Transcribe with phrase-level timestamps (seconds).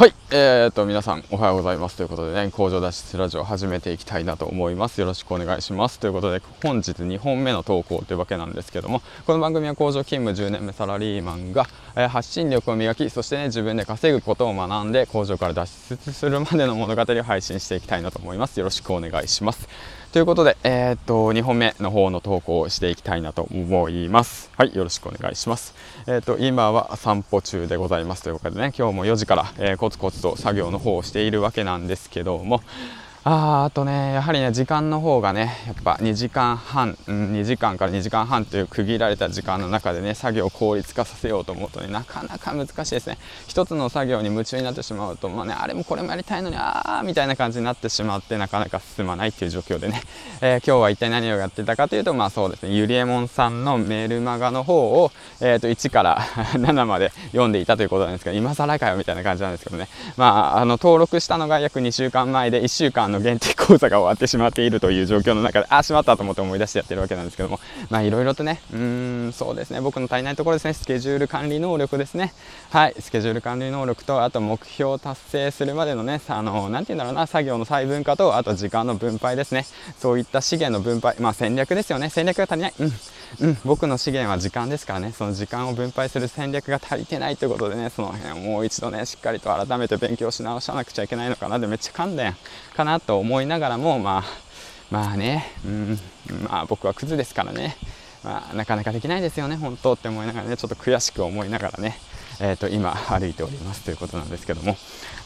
[0.00, 4.98] はい、えーと、皆さんおはようございますということでね、工場脱出ラジオ始めていきたいなと思います。
[4.98, 5.98] よろしくお願いします。
[5.98, 11.66] ということで、本日2本目の投稿というわけなんですけども、この番組は工場勤務10年目サラリーマンが、
[11.96, 18.58] えー、発信力を磨き、そしてね、自分で稼ぐことを学んで、工場から脱出するまでの物語を配信していきたいなと思います。
[18.58, 19.68] よろしくお願いします。
[20.12, 24.50] ということで、えー、っと、2本目の方の投稿をしていきたいなと思います。
[24.56, 25.72] はい、よろしくお願いします。
[26.08, 32.60] えー、っと、今は散歩中でございますということでね、今日も4時から、えー、コツコツと作業の方をしているわけなんですけども、
[33.22, 43.18] ああとね、やはりね、時間の方がね、やっぱ2時間半、うん、2時間から2時間半という区切られた時間の中でね、作業を効率化させようと思うとね、なかなか難しいですね。
[43.46, 50.00] 一つの作業に夢中になってしまうと、まあね、あれもこれもやりたいのに、ああみたいな感じになってしまって、なかなか進まないっていう状況でね、
[50.40, 56.22] えー、今日は一体何をやってたかというと、まあそうですね、ゆりえもんさんのメールマガの方を、えっ、ー、と、1から
[56.56, 72.32] 7まで読んでいたということなんですけど、今更かよみたいな感じなんですけどね、まあ、あの、登録したのが約2週間前で、1週間の限定講座が終わってしまっているという状況の中で、あ、しまったと思って思い出してやってるわけなんですけども、まあいろいろとね、うーん、そうですね、僕の足りないところですね、スケジュール管理能力ですね。
[72.70, 79.66] はい、スケジュール管理能力と、あと目標達成するまでのね、あの、なんて言うんだろうな、作業の細分化と、あと時間の分配ですね。
[79.98, 82.10] そういった資源の分配、まあ戦略ですよね。
[82.10, 82.74] 戦略が足りない。
[82.78, 82.92] うん。
[83.38, 92.36] うん、僕の資源は時間ですからね、その時間を分配する戦略が足りてないということでね、その辺をもう一度ね、しっかりと改めて勉強し直さなくちゃいけないのかなで、めっちゃ噛んだやん
[92.74, 94.24] かなと思いながらも、まあ、
[94.90, 95.98] まあね、うん、
[96.44, 97.76] まあ僕はクズですからね、
[98.24, 101.98] まあなかなかできないですよね、本当って思いながらね、ちょっと悔しく思いながらね、
[102.40, 104.76] えー、と今 歩いておりますということなんですけども、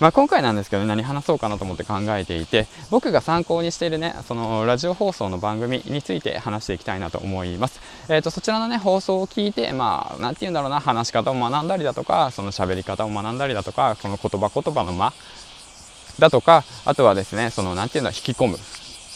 [0.00, 15.12] まあ、今回なんですけど、何話そうかなと思って考えていて僕が参考にしているねそのラジオ放送の番組について話していきたいなと思います、えー、とそちらのね放送を聞いてまあ何て言うんだろうな話し方を学んだりだとかその喋り方を学んだりだとかこの言葉言葉の間
[16.18, 18.58] だとかあとはですねその何て言うんだ引き込む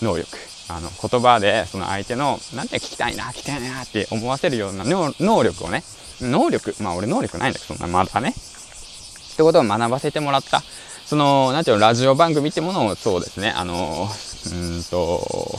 [0.02, 0.57] 能力。
[0.68, 5.82] あの言葉でその相手の何て聞きたいな聞きたいなって思わせるような能力をね
[6.20, 8.30] 能力、まあ俺能力ないんだけど、そんなまだね。
[8.30, 10.62] ってことを学ばせてもらった、
[11.06, 14.08] その、なんていうの、ラジオ番組ってものをそうですね、あの、
[14.52, 15.58] うんと、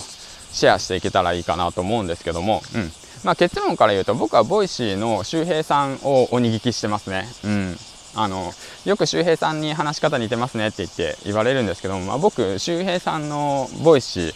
[0.52, 2.92] シェアしていけたらいいかなと思うんですけども、うん。
[3.24, 7.28] まあ結論から言うと、僕はボイシーの周平さんを鬼聞きしてますね。
[7.44, 7.78] うん。
[8.16, 8.52] あの、
[8.86, 14.34] よく周平さんに話し方似てますねって言って言われるんですけども、まあ僕、周平さんのボイシー、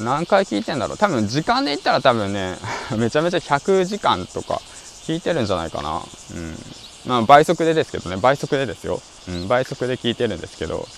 [0.00, 2.56] 何回聞いてんだろう多分時間で言ったら多分ね、
[2.96, 4.60] めちゃめちゃ100時間とか
[5.06, 6.02] 聞いてるんじゃないかな。
[6.34, 6.56] うん。
[7.06, 9.00] まあ、倍速でですけどね、倍速でですよ。
[9.28, 10.88] うん、倍速で聞いてるんですけど、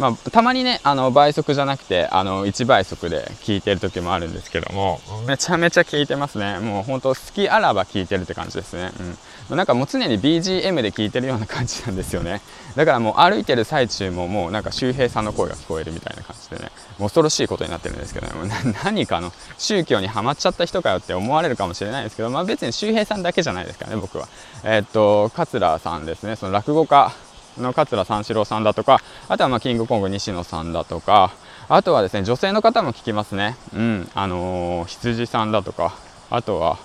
[0.00, 6.58] まあ、たまにね、あの、倍速じゃなくて、あの、1倍速で聞いてる時もあるんですけども、めちゃめちゃ聞いてますね。
[6.58, 8.90] もう本当好きあらば聞いてるって感じですね。
[8.98, 9.18] うん。
[9.56, 12.40] なんかもう常に BGM で聴いてるような感じなんですよね
[12.76, 18.48] だからもう歩いてる最中ももうなんか周平さんの声が聞こえるみたいな感じでね恐ろしいことになってるんですけどねもう
[18.84, 24.28] 何かの宗教にはまっちゃった人かよって思われるかもしれないですけど、まあ、別に周平さんだけじゃないですかね僕は
[24.64, 27.12] えー、っと桂さんですねその落語家
[27.58, 31.32] の桂三四郎さんだとかあとはまあキングコング西野さんだとか
[31.68, 33.56] あとはですね女性の方も聞きますね。
[33.74, 35.94] うんあのー、羊さんだとか
[36.30, 36.78] あとは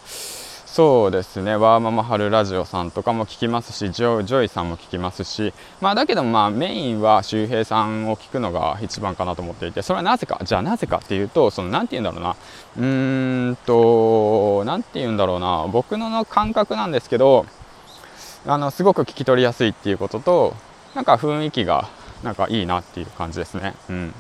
[0.76, 12.36] そうですねワーママ春ラジオさんとかも聞きますしジョジョイさんも聞きますしまあだけどまあメインは周平さんを聞くのが一番かなと思っていてそれはなぜかじゃあなぜかっていうとその何て言うんだろうな
[12.78, 17.46] うーんと何て言うんだろうな僕の感覚なんですけど
[18.48, 20.56] あのすごく聞き取りやすいっていうことと
[20.94, 21.90] なんか雰囲気が
[22.24, 23.74] なんかいいなっていう感じですね。
[23.90, 24.14] うん。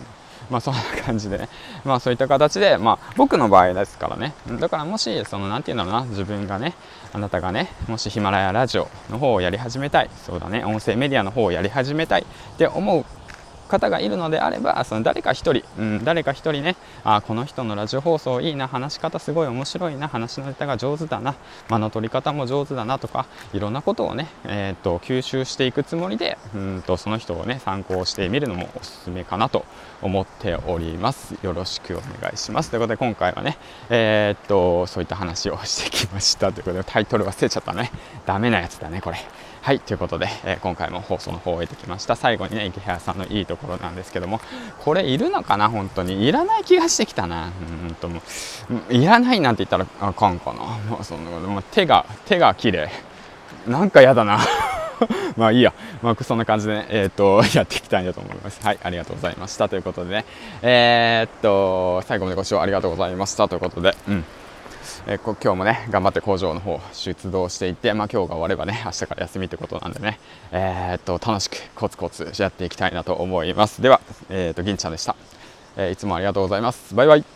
[0.50, 1.38] まあそんな感じで。
[1.38, 1.50] ね、
[1.84, 6.74] まあそういった形で、まあ僕の場合ですからね、だからもし、そのなんて言うんだろうな、自分がね、
[7.14, 12.25] あなたがね、もしヒマラヤラジオの方をやり始めたい、そうだね、音声メディアの方をやり始めたいっ
[12.58, 13.06] て思う
[13.66, 21.36] 方がいるのであればその誰か一人、うん、誰か一人ねあこの人のラジオ放送いいな話し方すごい面白いな話のネタが上手だな
[21.70, 29.66] 間の取り方も上手だなとかいろんなことをね、えーと、吸収していくつもりでうんとその人をね参考してみるのもおすすめかなと
[30.02, 31.35] 思っております。
[31.41, 32.70] よろしくお願いします。
[32.70, 33.58] ということで今回はね
[33.90, 36.52] えー、っとそういった話をしてきました。
[36.52, 37.91] ということでタイトル忘れちゃったね。
[38.26, 39.18] ダメなやつだねこれ。
[39.66, 42.16] はい、ということで、えー、今回も放送の方を終えてきました。
[42.16, 44.40] 最後にね、池原さんのいいところなんですけども、
[44.78, 46.28] これいるのかな、本当に。
[46.28, 47.52] いらない気がしてきたな。
[47.88, 48.22] うんとも
[48.91, 50.59] う、いらないなんて言ったらあかんかな。
[50.88, 52.91] まあ、その、まあ、手が、手が綺麗。
[53.66, 54.38] なんか嫌だな。
[55.35, 55.73] まあいいや。
[56.03, 58.64] まあそんな感じでね、え、ー、と、やっていきたいなと思います。
[58.64, 59.68] はい、ありがとうございました。
[59.68, 60.26] ということでね、
[60.61, 63.47] えー、っと、最後までご視聴ありがとうございました。
[63.47, 64.26] ということで、うん。
[65.08, 70.20] えー、今日もね頑張って工場の方出動していって、まあ、今日が終わればね明日から休みってことなんでね、
[70.52, 73.82] えー、っと楽しくコツコツやっていきたいなと思います。
[73.82, 75.16] では、えー、っと銀ちゃんでした、
[75.78, 76.96] えいつもありがとうございます。
[76.96, 77.34] バイバイ。